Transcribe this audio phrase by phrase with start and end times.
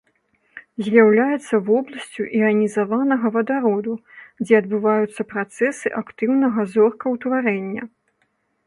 [0.85, 3.93] З'яўляецца вобласцю іанізаванага вадароду,
[4.45, 7.83] дзе адбываюцца працэсы актыўнага зоркаўтварэння.